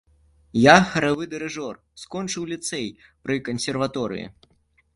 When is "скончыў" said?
2.03-2.43